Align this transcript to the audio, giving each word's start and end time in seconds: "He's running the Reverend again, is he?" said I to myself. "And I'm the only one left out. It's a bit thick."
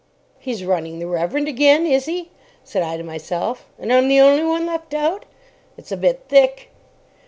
"He's 0.39 0.65
running 0.65 0.97
the 0.97 1.05
Reverend 1.05 1.47
again, 1.47 1.85
is 1.85 2.05
he?" 2.07 2.31
said 2.63 2.81
I 2.81 2.97
to 2.97 3.03
myself. 3.03 3.67
"And 3.77 3.93
I'm 3.93 4.07
the 4.07 4.19
only 4.19 4.43
one 4.43 4.65
left 4.65 4.95
out. 4.95 5.25
It's 5.77 5.91
a 5.91 5.95
bit 5.97 6.25
thick." 6.27 6.71